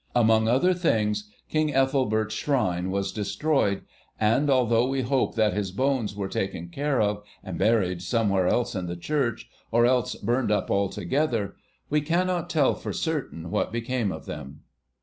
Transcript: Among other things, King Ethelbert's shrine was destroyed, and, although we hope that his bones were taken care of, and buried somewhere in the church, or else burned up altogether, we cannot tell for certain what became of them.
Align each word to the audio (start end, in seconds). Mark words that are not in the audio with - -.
Among 0.15 0.47
other 0.47 0.73
things, 0.73 1.29
King 1.47 1.75
Ethelbert's 1.75 2.33
shrine 2.33 2.89
was 2.89 3.11
destroyed, 3.11 3.83
and, 4.19 4.49
although 4.49 4.87
we 4.87 5.03
hope 5.03 5.35
that 5.35 5.53
his 5.53 5.71
bones 5.71 6.15
were 6.15 6.27
taken 6.27 6.69
care 6.69 6.99
of, 6.99 7.23
and 7.43 7.59
buried 7.59 8.01
somewhere 8.01 8.47
in 8.47 8.85
the 8.87 8.97
church, 8.99 9.47
or 9.71 9.85
else 9.85 10.15
burned 10.15 10.49
up 10.51 10.71
altogether, 10.71 11.55
we 11.91 12.01
cannot 12.01 12.49
tell 12.49 12.73
for 12.73 12.91
certain 12.91 13.51
what 13.51 13.71
became 13.71 14.11
of 14.11 14.25
them. 14.25 14.61